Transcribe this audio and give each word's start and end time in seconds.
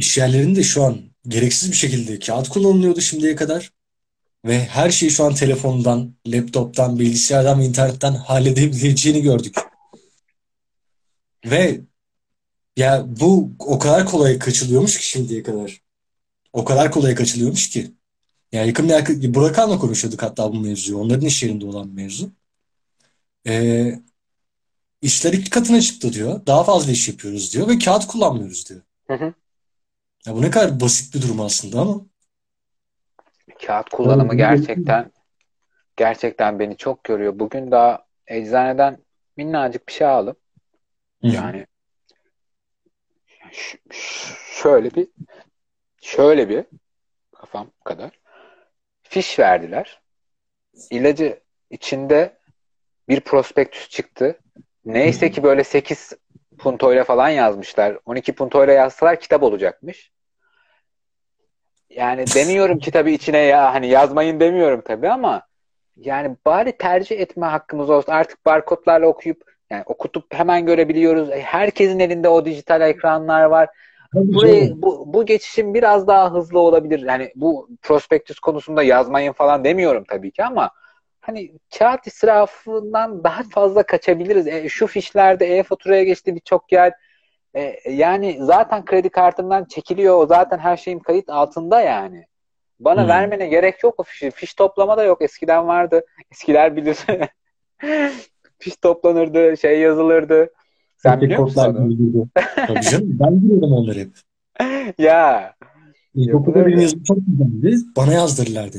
iş 0.00 0.18
yerlerinde 0.18 0.62
şu 0.62 0.84
an 0.84 1.00
gereksiz 1.28 1.70
bir 1.70 1.76
şekilde 1.76 2.18
kağıt 2.18 2.48
kullanılıyordu 2.48 3.00
şimdiye 3.00 3.36
kadar. 3.36 3.72
Ve 4.44 4.64
her 4.64 4.90
şeyi 4.90 5.10
şu 5.10 5.24
an 5.24 5.34
telefondan, 5.34 6.14
laptoptan, 6.26 6.98
bilgisayardan 6.98 7.60
ve 7.60 7.64
internetten 7.64 8.12
halledebileceğini 8.12 9.22
gördük. 9.22 9.56
Ve 11.44 11.80
ya 12.76 13.06
bu 13.20 13.52
o 13.58 13.78
kadar 13.78 14.06
kolay 14.06 14.38
kaçılıyormuş 14.38 14.98
ki 14.98 15.06
şimdiye 15.06 15.42
kadar. 15.42 15.82
O 16.52 16.64
kadar 16.64 16.90
kolay 16.90 17.14
kaçılıyormuş 17.14 17.70
ki. 17.70 17.92
Yani 18.52 18.66
yakın 18.66 18.88
bir 18.88 18.92
yakın, 18.92 19.34
Burakan'la 19.34 19.78
konuşuyorduk 19.78 20.22
hatta 20.22 20.52
bu 20.52 20.60
mevzuyu. 20.60 20.98
Onların 20.98 21.26
iş 21.26 21.42
yerinde 21.42 21.66
olan 21.66 21.88
mevzu. 21.88 22.30
Ee, 23.46 24.00
işler 25.02 25.32
iki 25.32 25.50
katına 25.50 25.80
çıktı 25.80 26.12
diyor. 26.12 26.46
Daha 26.46 26.64
fazla 26.64 26.92
iş 26.92 27.08
yapıyoruz 27.08 27.54
diyor 27.54 27.68
ve 27.68 27.78
kağıt 27.78 28.06
kullanmıyoruz 28.06 28.68
diyor. 28.68 28.80
Hı 29.06 29.14
hı. 29.14 29.34
Ya 30.26 30.34
bu 30.34 30.42
ne 30.42 30.50
kadar 30.50 30.80
basit 30.80 31.14
bir 31.14 31.22
durum 31.22 31.40
aslında 31.40 31.80
ama. 31.80 32.00
Kağıt 33.66 33.90
kullanımı 33.90 34.34
gerçekten 34.34 35.12
gerçekten 35.96 36.58
beni 36.58 36.76
çok 36.76 37.04
görüyor. 37.04 37.38
Bugün 37.38 37.70
daha 37.70 38.06
eczaneden 38.26 38.98
minnacık 39.36 39.88
bir 39.88 39.92
şey 39.92 40.06
aldım. 40.06 40.36
Yani 41.22 41.66
şöyle 44.62 44.90
bir 44.90 45.08
şöyle 46.02 46.48
bir 46.48 46.64
kafam 47.36 47.70
kadar 47.84 48.10
fiş 49.02 49.38
verdiler. 49.38 50.00
İlacı 50.90 51.40
içinde 51.70 52.38
bir 53.08 53.20
prospektüs 53.20 53.88
çıktı. 53.88 54.40
Neyse 54.84 55.30
ki 55.30 55.42
böyle 55.42 55.64
8 55.64 56.12
puntoyla 56.60 57.04
falan 57.04 57.28
yazmışlar. 57.28 57.98
12 58.06 58.32
puntoyla 58.32 58.72
yazsalar 58.72 59.20
kitap 59.20 59.42
olacakmış. 59.42 60.10
Yani 61.90 62.24
demiyorum 62.34 62.78
kitabı 62.78 63.10
içine 63.10 63.38
ya 63.38 63.74
hani 63.74 63.88
yazmayın 63.88 64.40
demiyorum 64.40 64.80
tabii 64.84 65.08
ama 65.08 65.42
yani 65.96 66.36
bari 66.46 66.72
tercih 66.72 67.20
etme 67.20 67.46
hakkımız 67.46 67.90
olsun. 67.90 68.12
Artık 68.12 68.46
barkodlarla 68.46 69.06
okuyup 69.06 69.42
yani 69.70 69.82
okutup 69.86 70.34
hemen 70.34 70.66
görebiliyoruz. 70.66 71.30
E, 71.30 71.40
herkesin 71.40 71.98
elinde 71.98 72.28
o 72.28 72.44
dijital 72.44 72.80
ekranlar 72.80 73.44
var. 73.44 73.68
Burayı, 74.14 74.82
bu, 74.82 75.14
bu 75.14 75.26
geçişim 75.26 75.74
biraz 75.74 76.06
daha 76.06 76.32
hızlı 76.34 76.58
olabilir. 76.58 77.06
Yani 77.06 77.32
bu 77.36 77.68
prospektüs 77.82 78.38
konusunda 78.38 78.82
yazmayın 78.82 79.32
falan 79.32 79.64
demiyorum 79.64 80.04
tabii 80.08 80.30
ki 80.30 80.44
ama 80.44 80.70
hani 81.20 81.52
kağıt 81.78 82.06
israfından 82.06 83.24
daha 83.24 83.42
fazla 83.42 83.82
kaçabiliriz. 83.82 84.46
E, 84.46 84.68
şu 84.68 84.86
fişlerde 84.86 85.58
e-faturaya 85.58 86.04
geçti 86.04 86.34
birçok 86.34 86.72
yer. 86.72 86.92
E, 87.56 87.90
yani 87.90 88.36
zaten 88.40 88.84
kredi 88.84 89.08
kartımdan 89.08 89.64
çekiliyor. 89.64 90.18
O 90.18 90.26
zaten 90.26 90.58
her 90.58 90.76
şeyim 90.76 91.00
kayıt 91.00 91.28
altında 91.28 91.80
yani. 91.80 92.24
Bana 92.80 93.02
hmm. 93.02 93.08
vermene 93.08 93.46
gerek 93.46 93.84
yok 93.84 93.94
o 93.98 94.02
fişi. 94.02 94.30
Fiş 94.30 94.54
toplama 94.54 94.96
da 94.96 95.04
yok. 95.04 95.22
Eskiden 95.22 95.66
vardı. 95.66 96.02
Eskiler 96.32 96.76
bilir. 96.76 96.98
fiş 98.58 98.76
toplanırdı, 98.76 99.56
şey 99.56 99.80
yazılırdı. 99.80 100.50
Sen 100.96 101.20
biliyor 101.20 101.40
musun 101.40 102.30
Tabii 102.66 102.80
canım. 102.80 103.18
Ben 103.20 103.42
biliyordum 103.42 103.72
onları 103.72 103.98
hep. 103.98 104.12
ya. 104.98 105.54
İlkokulda 106.14 106.66
benim 106.66 106.80
yazım 106.80 107.02
çok 107.02 107.18
güzeldi. 107.26 107.76
Bana 107.96 108.12
yazdırırlardı. 108.12 108.78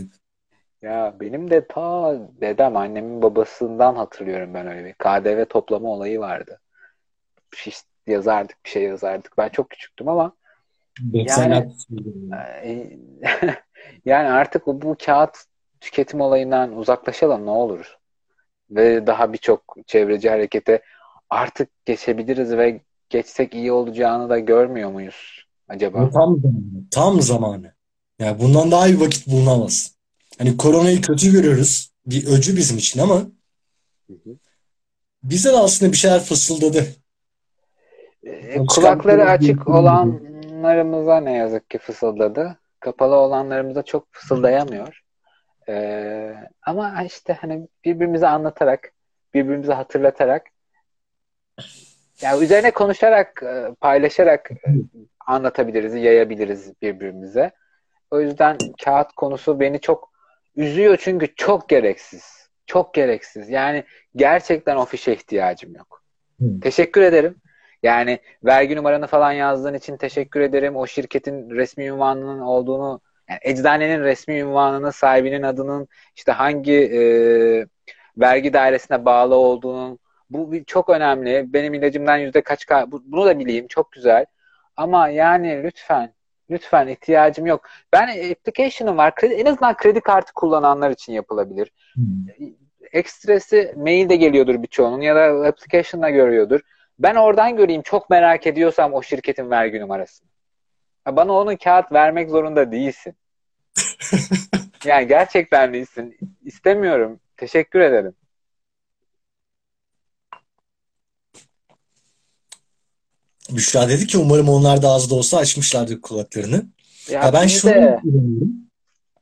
Ya 0.81 1.15
benim 1.19 1.51
de 1.51 1.67
ta 1.67 2.13
dedem, 2.41 2.77
annemin 2.77 3.21
babasından 3.21 3.95
hatırlıyorum 3.95 4.53
ben 4.53 4.67
öyle 4.67 4.85
bir. 4.85 4.93
KDV 4.93 5.45
toplama 5.45 5.89
olayı 5.89 6.19
vardı. 6.19 6.59
Fiş 7.49 7.83
yazardık, 8.07 8.57
bir 8.65 8.69
şey 8.69 8.83
yazardık. 8.83 9.38
Ben 9.38 9.49
çok 9.49 9.69
küçüktüm 9.69 10.07
ama 10.07 10.33
yani, 11.13 11.73
e, 12.63 12.97
yani 14.05 14.29
artık 14.29 14.67
bu 14.67 14.95
kağıt 15.05 15.38
tüketim 15.81 16.21
olayından 16.21 16.77
uzaklaşalım 16.77 17.45
ne 17.45 17.49
olur. 17.49 17.97
Ve 18.69 19.07
daha 19.07 19.33
birçok 19.33 19.75
çevreci 19.88 20.29
harekete 20.29 20.81
artık 21.29 21.85
geçebiliriz 21.85 22.51
ve 22.51 22.81
geçsek 23.09 23.53
iyi 23.53 23.72
olacağını 23.72 24.29
da 24.29 24.39
görmüyor 24.39 24.91
muyuz 24.91 25.45
acaba? 25.67 26.09
Tam 26.09 26.38
zamanı. 26.39 26.89
Tam 26.91 27.22
zamanı. 27.22 27.73
Yani 28.19 28.39
bundan 28.39 28.72
daha 28.72 28.88
iyi 28.88 29.00
vakit 29.00 29.27
bulunamaz. 29.27 30.00
Hani 30.41 30.57
koronayı 30.57 31.02
kötü 31.02 31.31
görüyoruz. 31.31 31.91
Bir 32.06 32.28
öcü 32.28 32.57
bizim 32.57 32.78
için 32.78 33.00
ama 33.00 33.22
bize 35.24 35.53
de 35.53 35.57
aslında 35.57 35.91
bir 35.91 35.97
şeyler 35.97 36.19
fısıldadı. 36.19 36.85
E, 38.24 38.66
kulakları 38.66 39.25
açık 39.25 39.68
olanlarımıza 39.68 41.19
ne 41.19 41.34
yazık 41.34 41.69
ki 41.69 41.78
fısıldadı. 41.78 42.57
Kapalı 42.80 43.16
olanlarımıza 43.16 43.84
çok 43.84 44.07
fısıldayamıyor. 44.12 45.01
Ee, 45.69 46.35
ama 46.66 47.03
işte 47.03 47.34
hani 47.34 47.68
birbirimize 47.85 48.28
anlatarak, 48.28 48.91
birbirimize 49.34 49.74
hatırlatarak 49.74 50.46
yani 52.22 52.44
üzerine 52.44 52.72
konuşarak, 52.72 53.44
e, 53.44 53.75
paylaşarak 53.81 54.51
e, 54.51 54.57
anlatabiliriz, 55.28 55.96
yayabiliriz 55.96 56.81
birbirimize. 56.81 57.51
O 58.12 58.22
yüzden 58.22 58.57
kağıt 58.85 59.12
konusu 59.13 59.59
beni 59.59 59.80
çok 59.80 60.10
üzüyor 60.56 60.97
çünkü 60.97 61.35
çok 61.35 61.69
gereksiz. 61.69 62.50
Çok 62.66 62.94
gereksiz. 62.94 63.50
Yani 63.50 63.84
gerçekten 64.16 64.75
o 64.75 64.85
fişe 64.85 65.13
ihtiyacım 65.13 65.75
yok. 65.75 66.03
Hı. 66.39 66.59
Teşekkür 66.62 67.01
ederim. 67.01 67.35
Yani 67.84 68.19
vergi 68.44 68.75
numaranı 68.75 69.07
falan 69.07 69.31
yazdığın 69.31 69.73
için 69.73 69.97
teşekkür 69.97 70.39
ederim. 70.39 70.75
O 70.75 70.88
şirketin 70.88 71.50
resmi 71.50 71.85
ünvanının 71.85 72.39
olduğunu, 72.39 73.01
yani 73.29 73.39
eczanenin 73.41 74.03
resmi 74.03 74.39
ünvanının, 74.39 74.89
sahibinin 74.89 75.41
adının, 75.41 75.88
işte 76.16 76.31
hangi 76.31 76.73
e, 76.73 77.01
vergi 78.18 78.53
dairesine 78.53 79.06
bağlı 79.06 79.35
olduğunun 79.35 80.00
bu 80.29 80.66
çok 80.66 80.89
önemli. 80.89 81.53
Benim 81.53 81.73
ilacımdan 81.73 82.18
yüzde 82.18 82.41
kaç 82.41 82.69
bunu 82.91 83.25
da 83.25 83.39
bileyim. 83.39 83.68
Çok 83.68 83.91
güzel. 83.91 84.25
Ama 84.78 85.09
yani 85.09 85.63
lütfen 85.63 86.13
lütfen 86.51 86.88
ihtiyacım 86.88 87.45
yok. 87.45 87.67
Ben 87.94 88.31
application'ım 88.31 88.97
var. 88.97 89.16
Kredi, 89.16 89.34
en 89.34 89.45
azından 89.45 89.78
kredi 89.78 90.01
kartı 90.01 90.34
kullananlar 90.34 90.91
için 90.91 91.13
yapılabilir. 91.13 91.72
Hmm. 91.94 92.03
Ekstresi 92.91 93.73
mail 93.78 94.09
de 94.09 94.16
geliyordur 94.16 94.63
birçoğunun 94.63 95.01
ya 95.01 95.16
da 95.16 95.47
application'da 95.47 96.09
görüyordur. 96.09 96.59
Ben 97.00 97.16
oradan 97.16 97.57
göreyim. 97.57 97.81
Çok 97.81 98.09
merak 98.09 98.47
ediyorsam 98.47 98.94
o 98.94 99.01
şirketin 99.01 99.50
vergi 99.50 99.79
numarasını. 99.79 100.28
Bana 101.07 101.34
onun 101.34 101.56
kağıt 101.56 101.91
vermek 101.91 102.29
zorunda 102.29 102.72
değilsin. 102.72 103.16
yani 104.85 105.07
gerçekten 105.07 105.73
değilsin. 105.73 106.18
İstemiyorum. 106.45 107.19
Teşekkür 107.38 107.79
ederim. 107.79 108.13
Büşra 113.51 113.89
dedi 113.89 114.07
ki 114.07 114.17
umarım 114.17 114.50
onlar 114.50 114.81
da 114.81 114.89
az 114.89 115.09
da 115.09 115.16
olsa 115.16 115.38
açmışlardır 115.38 116.01
kulaklarını. 116.01 116.66
Ya, 117.09 117.23
ya 117.23 117.34
ben 117.34 117.47
şunu 117.47 117.72
de, 117.72 118.00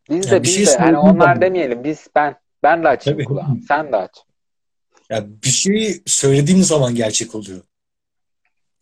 biz 0.10 0.32
de 0.32 0.36
yani 0.36 0.44
biz 0.44 0.56
şey 0.56 0.66
de 0.66 0.72
yani 0.72 0.98
onlar 0.98 1.38
da. 1.38 1.42
demeyelim 1.42 1.84
biz 1.84 2.08
ben 2.16 2.36
ben 2.64 2.84
de 2.84 2.88
açayım 2.88 3.18
Tabii. 3.18 3.26
kulağımı 3.26 3.62
sen 3.68 3.92
de 3.92 3.96
aç. 3.96 4.12
Ya 5.10 5.26
bir 5.44 5.50
şeyi 5.50 6.04
söylediğim 6.06 6.64
zaman 6.64 6.96
gerçek 6.96 7.36
oluyor. 7.36 7.62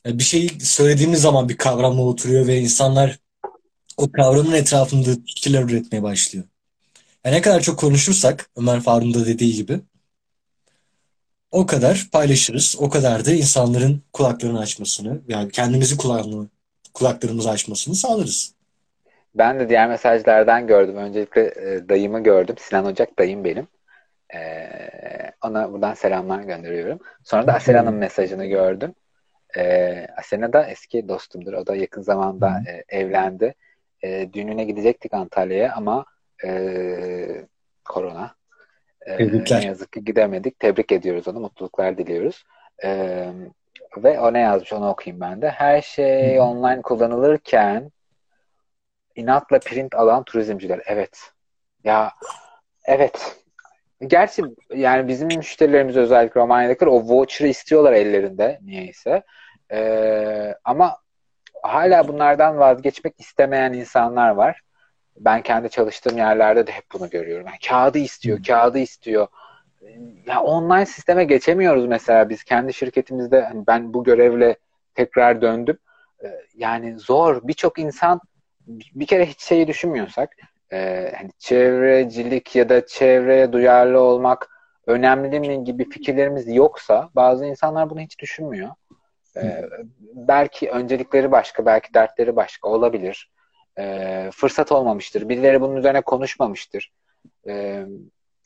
Ya 0.05 0.17
bir 0.17 0.23
şeyi 0.23 0.49
söylediğimiz 0.61 1.21
zaman 1.21 1.49
bir 1.49 1.57
kavramla 1.57 2.01
oturuyor 2.01 2.47
ve 2.47 2.59
insanlar 2.59 3.19
o 3.97 4.11
kavramın 4.11 4.53
etrafında 4.53 5.09
fikirler 5.09 5.63
üretmeye 5.63 6.03
başlıyor. 6.03 6.45
Ya 7.25 7.31
ne 7.31 7.41
kadar 7.41 7.61
çok 7.61 7.79
konuşursak 7.79 8.49
Ömer 8.55 8.81
Faruk'un 8.81 9.13
da 9.13 9.25
dediği 9.25 9.53
gibi 9.53 9.79
o 11.51 11.65
kadar 11.65 12.07
paylaşırız. 12.11 12.75
O 12.79 12.89
kadar 12.89 13.25
da 13.25 13.31
insanların 13.31 14.01
kulaklarını 14.13 14.59
açmasını 14.59 15.21
yani 15.27 15.51
kendimizi 15.51 15.97
kulağını, 15.97 16.47
kulaklarımızı 16.93 17.49
açmasını 17.49 17.95
sağlarız. 17.95 18.53
Ben 19.35 19.59
de 19.59 19.69
diğer 19.69 19.89
mesajlardan 19.89 20.67
gördüm. 20.67 20.97
Öncelikle 20.97 21.41
e, 21.41 21.89
dayımı 21.89 22.23
gördüm. 22.23 22.55
Sinan 22.59 22.85
Ocak 22.85 23.19
dayım 23.19 23.43
benim. 23.43 23.67
E, 24.35 24.39
ona 25.41 25.71
buradan 25.71 25.93
selamlar 25.93 26.41
gönderiyorum. 26.41 26.99
Sonra 27.23 27.47
da 27.47 27.53
Asena'nın 27.53 27.93
mesajını 27.93 28.45
gördüm. 28.45 28.93
E, 29.57 30.07
Asena 30.17 30.53
da 30.53 30.67
eski 30.67 31.07
dostumdur. 31.07 31.53
O 31.53 31.67
da 31.67 31.75
yakın 31.75 32.01
zamanda 32.01 32.61
e, 32.67 32.97
evlendi. 32.97 33.55
E, 34.03 34.33
düğününe 34.33 34.63
gidecektik 34.63 35.13
Antalya'ya 35.13 35.73
ama 35.75 36.05
e, 36.45 37.45
korona 37.85 38.35
Tebrikler. 39.17 39.61
ne 39.61 39.65
yazık 39.65 39.93
ki 39.93 40.05
gidemedik. 40.05 40.59
Tebrik 40.59 40.91
ediyoruz 40.91 41.27
onu. 41.27 41.39
Mutluluklar 41.39 41.97
diliyoruz. 41.97 42.43
Ee, 42.83 43.29
ve 43.97 44.19
o 44.19 44.33
ne 44.33 44.39
yazmış 44.39 44.73
onu 44.73 44.89
okuyayım 44.89 45.21
ben 45.21 45.41
de. 45.41 45.49
Her 45.49 45.81
şey 45.81 46.37
Hı. 46.37 46.43
online 46.43 46.81
kullanılırken 46.81 47.91
inatla 49.15 49.59
print 49.59 49.95
alan 49.95 50.23
turizmciler. 50.23 50.81
Evet. 50.85 51.19
Ya 51.83 52.11
evet. 52.85 53.35
Gerçi 54.07 54.41
yani 54.75 55.07
bizim 55.07 55.27
müşterilerimiz 55.27 55.97
özellikle 55.97 56.41
Romanya'dakiler 56.41 56.87
o 56.87 57.01
voucher'ı 57.03 57.47
istiyorlar 57.47 57.93
ellerinde 57.93 58.59
niyeyse. 58.61 59.23
Ee, 59.71 60.55
ama 60.63 60.97
hala 61.63 62.07
bunlardan 62.07 62.57
vazgeçmek 62.57 63.19
istemeyen 63.19 63.73
insanlar 63.73 64.29
var. 64.29 64.61
Ben 65.19 65.41
kendi 65.41 65.69
çalıştığım 65.69 66.17
yerlerde 66.17 66.67
de 66.67 66.71
hep 66.71 66.83
bunu 66.93 67.09
görüyorum. 67.09 67.47
Yani 67.47 67.59
kağıdı 67.67 67.97
istiyor, 67.97 68.43
kağıdı 68.43 68.79
istiyor. 68.79 69.27
Ya 70.25 70.41
online 70.41 70.85
sisteme 70.85 71.23
geçemiyoruz 71.23 71.85
mesela 71.85 72.29
biz 72.29 72.43
kendi 72.43 72.73
şirketimizde 72.73 73.41
hani 73.41 73.67
ben 73.67 73.93
bu 73.93 74.03
görevle 74.03 74.57
tekrar 74.95 75.41
döndüm. 75.41 75.77
Ee, 76.23 76.27
yani 76.55 76.99
zor. 76.99 77.47
Birçok 77.47 77.79
insan 77.79 78.21
bir 78.67 79.05
kere 79.05 79.25
hiç 79.25 79.41
şeyi 79.41 79.67
düşünmüyorsak 79.67 80.29
e, 80.71 81.11
hani 81.17 81.31
çevrecilik 81.39 82.55
ya 82.55 82.69
da 82.69 82.85
çevreye 82.85 83.53
duyarlı 83.53 83.99
olmak 83.99 84.49
önemli 84.87 85.39
mi 85.39 85.63
gibi 85.63 85.89
fikirlerimiz 85.89 86.55
yoksa 86.55 87.09
bazı 87.15 87.45
insanlar 87.45 87.89
bunu 87.89 87.99
hiç 87.99 88.19
düşünmüyor. 88.19 88.69
Ee, 89.37 89.65
belki 90.13 90.69
öncelikleri 90.69 91.31
başka, 91.31 91.65
belki 91.65 91.93
dertleri 91.93 92.35
başka 92.35 92.69
olabilir. 92.69 93.31
Ee, 93.79 94.29
fırsat 94.33 94.71
olmamıştır. 94.71 95.29
Birileri 95.29 95.61
bunun 95.61 95.75
üzerine 95.75 96.01
konuşmamıştır. 96.01 96.91
Ee, 97.47 97.85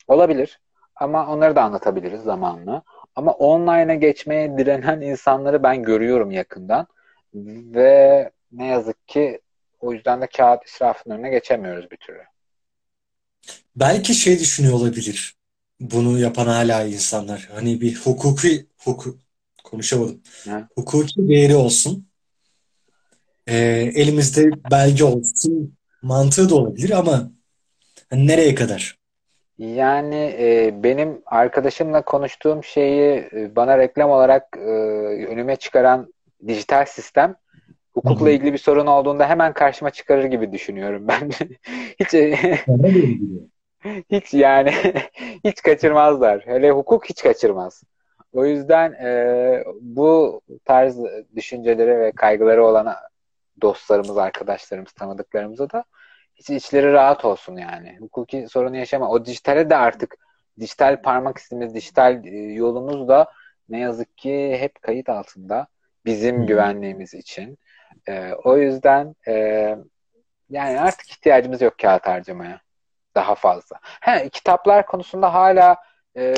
olabilir. 0.08 0.60
Ama 0.96 1.26
onları 1.26 1.56
da 1.56 1.62
anlatabiliriz 1.62 2.22
zamanla. 2.22 2.82
Ama 3.16 3.32
online'a 3.32 3.94
geçmeye 3.94 4.58
direnen 4.58 5.00
insanları 5.10 5.62
ben 5.62 5.82
görüyorum 5.82 6.30
yakından. 6.30 6.86
Ve 7.34 8.30
ne 8.52 8.66
yazık 8.66 9.08
ki 9.08 9.40
o 9.80 9.92
yüzden 9.92 10.20
de 10.20 10.26
kağıt 10.26 10.66
israfının 10.66 11.14
önüne 11.14 11.30
geçemiyoruz 11.30 11.90
bir 11.90 11.96
türlü. 11.96 12.22
Belki 13.76 14.14
şey 14.14 14.38
düşünüyor 14.38 14.74
olabilir. 14.74 15.34
Bunu 15.80 16.18
yapan 16.18 16.46
hala 16.46 16.84
insanlar. 16.84 17.48
Hani 17.54 17.80
bir 17.80 17.96
hukuki 17.96 18.66
hukuk 18.78 19.18
konuşamadım. 19.64 20.22
Ha. 20.48 20.68
Hukuki 20.74 21.28
değeri 21.28 21.54
olsun. 21.54 22.06
Ee, 23.46 23.56
elimizde 23.94 24.50
belge 24.70 25.04
olsun 25.04 25.74
mantığı 26.02 26.50
da 26.50 26.54
olabilir 26.54 26.90
ama 26.90 27.30
hani 28.10 28.26
nereye 28.26 28.54
kadar? 28.54 28.96
Yani 29.58 30.36
e, 30.38 30.74
benim 30.82 31.22
arkadaşımla 31.26 32.02
konuştuğum 32.02 32.64
şeyi 32.64 33.28
e, 33.32 33.56
bana 33.56 33.78
reklam 33.78 34.10
olarak 34.10 34.56
e, 34.56 34.70
önüme 35.26 35.56
çıkaran 35.56 36.12
dijital 36.46 36.84
sistem 36.84 37.36
hukukla 37.94 38.26
Hı-hı. 38.26 38.34
ilgili 38.34 38.52
bir 38.52 38.58
sorun 38.58 38.86
olduğunda 38.86 39.28
hemen 39.28 39.52
karşıma 39.52 39.90
çıkarır 39.90 40.24
gibi 40.24 40.52
düşünüyorum 40.52 41.08
ben. 41.08 41.30
hiç 42.00 42.14
e, 42.14 42.38
hiç 44.10 44.34
yani 44.34 44.72
hiç 45.44 45.62
kaçırmazlar. 45.62 46.46
Hele 46.46 46.70
hukuk 46.70 47.04
hiç 47.06 47.22
kaçırmaz. 47.22 47.82
O 48.32 48.46
yüzden 48.46 48.92
e, 48.92 49.64
bu 49.80 50.40
tarz 50.64 50.98
düşünceleri 51.36 52.00
ve 52.00 52.12
kaygıları 52.12 52.66
olan 52.66 52.86
dostlarımız, 53.62 54.18
arkadaşlarımız, 54.18 54.92
tanıdıklarımıza 54.92 55.70
da 55.70 55.84
hiç 56.34 56.50
içleri 56.50 56.92
rahat 56.92 57.24
olsun 57.24 57.56
yani. 57.56 57.96
Hukuki 58.00 58.48
sorunu 58.48 58.76
yaşama. 58.76 59.08
O 59.08 59.24
dijitale 59.24 59.70
de 59.70 59.76
artık 59.76 60.16
dijital 60.60 61.02
parmak 61.02 61.38
izimiz, 61.38 61.74
dijital 61.74 62.24
e, 62.24 62.36
yolumuz 62.36 63.08
da 63.08 63.32
ne 63.68 63.80
yazık 63.80 64.18
ki 64.18 64.56
hep 64.60 64.82
kayıt 64.82 65.08
altında 65.08 65.66
bizim 66.04 66.36
hmm. 66.36 66.46
güvenliğimiz 66.46 67.14
için. 67.14 67.58
E, 68.08 68.32
o 68.32 68.56
yüzden 68.56 69.14
e, 69.28 69.32
yani 70.50 70.80
artık 70.80 71.10
ihtiyacımız 71.10 71.62
yok 71.62 71.78
kağıt 71.78 72.06
harcamaya 72.06 72.60
daha 73.14 73.34
fazla. 73.34 73.76
He, 73.82 74.28
kitaplar 74.28 74.86
konusunda 74.86 75.34
hala 75.34 75.76
e, 76.16 76.34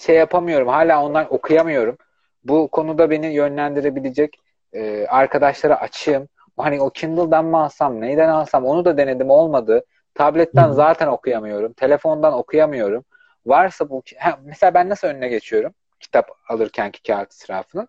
şey 0.00 0.16
yapamıyorum. 0.16 0.68
Hala 0.68 1.04
online 1.04 1.26
okuyamıyorum. 1.28 1.98
Bu 2.44 2.68
konuda 2.68 3.10
beni 3.10 3.26
yönlendirebilecek 3.34 4.40
e, 4.72 5.06
arkadaşlara 5.06 5.80
açayım. 5.80 6.28
Hani 6.56 6.80
o 6.80 6.90
Kindle'dan 6.90 7.44
mı 7.44 7.62
alsam, 7.62 8.00
neyden 8.00 8.28
alsam 8.28 8.64
onu 8.64 8.84
da 8.84 8.96
denedim 8.96 9.30
olmadı. 9.30 9.84
Tabletten 10.14 10.70
zaten 10.70 11.06
okuyamıyorum. 11.06 11.72
Telefondan 11.72 12.32
okuyamıyorum. 12.32 13.04
Varsa 13.46 13.90
bu 13.90 14.02
ha, 14.18 14.38
mesela 14.44 14.74
ben 14.74 14.88
nasıl 14.88 15.08
önüne 15.08 15.28
geçiyorum 15.28 15.74
kitap 16.00 16.30
alırkenki 16.48 17.02
kağıt 17.02 17.32
israfının? 17.32 17.88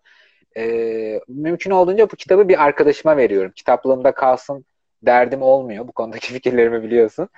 Ee, 0.57 1.19
mümkün 1.27 1.71
olduğunca 1.71 2.11
bu 2.11 2.15
kitabı 2.15 2.49
bir 2.49 2.63
arkadaşıma 2.63 3.17
veriyorum. 3.17 3.51
Kitaplığımda 3.55 4.11
kalsın 4.11 4.65
derdim 5.01 5.41
olmuyor. 5.41 5.87
Bu 5.87 5.91
konudaki 5.91 6.27
fikirlerimi 6.33 6.83
biliyorsun. 6.83 7.29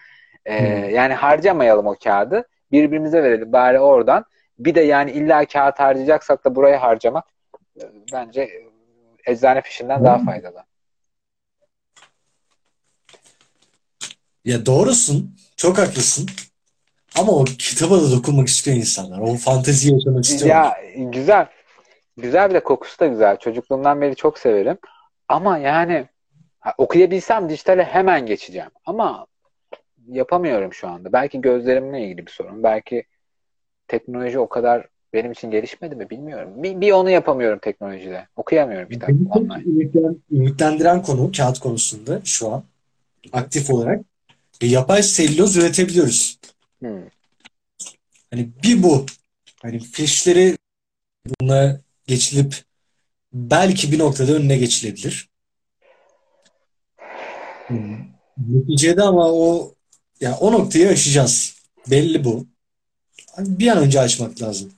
Ee, 0.46 0.66
yani 0.92 1.14
harcamayalım 1.14 1.88
o 1.88 1.96
kağıdı. 2.04 2.48
Birbirimize 2.72 3.24
verelim 3.24 3.54
bari 3.54 3.80
oradan. 3.80 4.26
Bir 4.60 4.76
de 4.76 4.82
yani 4.82 5.12
illa 5.12 5.46
kağıt 5.46 5.80
harcayacaksak 5.80 6.46
da 6.46 6.56
buraya 6.56 6.82
harcamak 6.82 7.26
e, 7.82 7.84
bence 8.14 8.42
e, 8.42 8.71
eczane 9.26 9.62
fişinden 9.62 10.06
daha 10.06 10.24
faydalı. 10.24 10.64
Ya 14.46 14.66
doğrusun. 14.66 15.36
Çok 15.58 15.78
haklısın. 15.78 16.30
Ama 17.20 17.32
o 17.32 17.44
kitaba 17.44 18.02
da 18.02 18.12
dokunmak 18.12 18.48
istiyor 18.48 18.78
insanlar. 18.78 19.20
O 19.20 19.36
fanteziyi 19.36 19.94
yaşamak 19.94 20.24
istiyor. 20.24 20.50
Ya 20.50 20.78
güzel. 20.96 21.48
Güzel 22.18 22.50
bir 22.50 22.56
de 22.56 22.64
kokusu 22.64 23.00
da 23.00 23.08
güzel. 23.08 23.38
Çocukluğumdan 23.38 24.02
beri 24.02 24.16
çok 24.16 24.40
severim. 24.40 24.78
Ama 25.28 25.58
yani 25.58 26.08
okuyabilsem 26.78 27.50
dijitale 27.50 27.84
hemen 27.84 28.26
geçeceğim. 28.26 28.70
Ama 28.86 29.28
yapamıyorum 30.08 30.74
şu 30.74 30.88
anda. 30.88 31.14
Belki 31.14 31.42
gözlerimle 31.42 32.02
ilgili 32.02 32.26
bir 32.26 32.32
sorun. 32.32 32.64
Belki 32.64 33.04
teknoloji 33.88 34.40
o 34.40 34.50
kadar 34.50 34.88
benim 35.14 35.32
için 35.32 35.52
gelişmedi 35.52 35.96
mi 35.96 36.10
bilmiyorum. 36.10 36.64
Bir, 36.64 36.82
bir 36.82 36.92
onu 36.92 37.10
yapamıyorum 37.10 37.60
teknolojide. 37.60 38.28
Okuyamıyorum 38.36 38.90
kitap 38.90 39.10
online. 39.30 39.64
Ümitlendiren 40.32 41.02
konu 41.02 41.32
kağıt 41.38 41.60
konusunda 41.60 42.22
şu 42.24 42.52
an 42.52 42.64
aktif 43.34 43.70
olarak 43.70 44.02
yapay 44.62 45.04
selüloz 45.04 45.58
üretebiliyoruz. 45.58 46.40
Hmm. 46.80 47.02
Hani 48.32 48.50
bir 48.64 48.84
bu. 48.84 49.06
Hani 49.62 49.80
fişleri 49.80 50.58
buna 51.42 51.82
geçilip 52.08 52.56
belki 53.34 53.92
bir 53.92 54.00
noktada 54.00 54.34
önüne 54.34 54.58
geçilebilir. 54.58 55.30
Hmm. 57.68 57.98
Neticede 58.38 59.02
ama 59.02 59.32
o 59.32 59.76
ya 60.22 60.38
o 60.38 60.52
noktayı 60.52 60.90
aşacağız. 60.90 61.56
Belli 61.90 62.24
bu 62.24 62.48
bir 63.38 63.68
an 63.68 63.78
önce 63.78 64.00
açmak 64.00 64.42
lazım. 64.42 64.72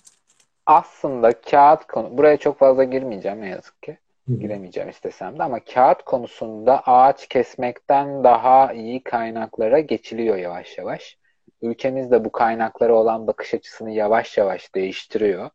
Aslında 0.66 1.42
kağıt 1.42 1.88
konu 1.88 2.18
buraya 2.18 2.38
çok 2.38 2.60
fazla 2.60 2.84
girmeyeceğim 2.84 3.42
ne 3.42 3.50
yazık 3.50 3.84
ki. 3.84 3.98
Giremeyeceğim 4.40 4.90
istesem 4.90 5.40
de 5.40 5.44
ama 5.44 5.60
kağıt 5.60 6.04
konusunda 6.04 6.82
ağaç 6.86 7.28
kesmekten 7.28 8.24
daha 8.24 8.74
iyi 8.74 9.04
kaynaklara 9.04 9.80
geçiliyor 9.80 10.38
yavaş 10.38 10.78
yavaş. 10.78 11.18
Ülkemiz 11.62 12.12
de 12.12 12.26
bu 12.26 12.32
kaynaklara 12.32 12.94
olan 12.94 13.28
bakış 13.28 13.54
açısını 13.54 13.92
yavaş 13.92 14.38
yavaş 14.38 14.76
değiştiriyor. 14.76 15.50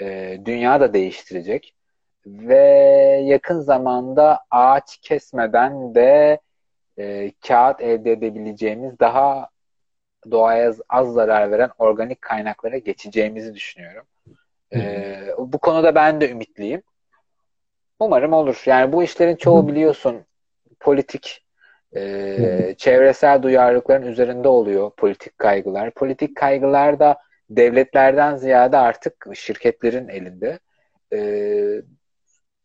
Ee, 0.00 0.38
dünya 0.44 0.80
da 0.80 0.94
değiştirecek. 0.94 1.74
Ve 2.26 2.56
yakın 3.24 3.60
zamanda 3.60 4.40
ağaç 4.50 4.98
kesmeden 5.02 5.94
de 5.94 6.40
e, 6.98 7.32
kağıt 7.48 7.80
elde 7.80 8.12
edebileceğimiz 8.12 8.98
daha 9.00 9.48
doğaya 10.30 10.72
az 10.88 11.12
zarar 11.12 11.50
veren 11.50 11.70
organik 11.78 12.22
kaynaklara 12.22 12.78
geçeceğimizi 12.78 13.54
düşünüyorum. 13.54 14.06
Ee, 14.74 15.34
bu 15.38 15.58
konuda 15.58 15.94
ben 15.94 16.20
de 16.20 16.30
ümitliyim. 16.30 16.82
Umarım 17.98 18.32
olur. 18.32 18.62
Yani 18.66 18.92
bu 18.92 19.02
işlerin 19.02 19.36
çoğu 19.36 19.68
biliyorsun 19.68 20.24
politik, 20.80 21.46
e, 21.96 22.74
çevresel 22.78 23.42
duyarlılıkların 23.42 24.06
üzerinde 24.06 24.48
oluyor 24.48 24.90
politik 24.96 25.38
kaygılar. 25.38 25.90
Politik 25.90 26.36
kaygılar 26.36 27.00
da 27.00 27.18
devletlerden 27.50 28.36
ziyade 28.36 28.76
artık 28.76 29.26
şirketlerin 29.34 30.08
elinde. 30.08 30.58
E, 31.12 31.18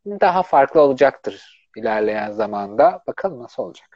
daha 0.06 0.44
farklı 0.44 0.82
olacaktır 0.82 1.68
ilerleyen 1.76 2.32
zamanda. 2.32 3.04
Bakalım 3.08 3.44
nasıl 3.44 3.64
olacak. 3.64 3.95